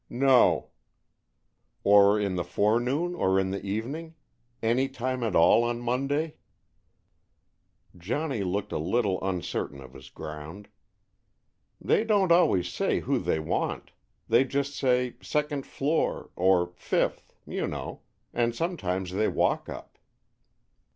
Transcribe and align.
"No." 0.09 0.71
"Or 1.83 2.19
in 2.19 2.33
the 2.35 2.43
forenoon 2.43 3.13
or 3.13 3.39
in 3.39 3.51
the 3.51 3.63
evening? 3.63 4.15
Any 4.59 4.87
time 4.89 5.21
at 5.21 5.35
all 5.35 5.63
on 5.63 5.79
Monday?" 5.79 6.37
Johnny 7.95 8.43
looked 8.43 8.71
a 8.71 8.79
little 8.79 9.23
uncertain 9.23 9.79
of 9.79 9.93
his 9.93 10.09
ground. 10.09 10.69
"They 11.79 12.03
don't 12.03 12.31
always 12.31 12.67
say 12.67 13.01
who 13.01 13.19
they 13.19 13.37
want. 13.39 13.91
They 14.27 14.43
just 14.43 14.73
say 14.73 15.17
'Second 15.21 15.67
floor,' 15.67 16.31
or 16.35 16.73
'fifth,' 16.73 17.35
you 17.45 17.67
know. 17.67 18.01
And 18.33 18.55
sometimes 18.55 19.11
they 19.11 19.27
walk 19.27 19.69
up." 19.69 19.99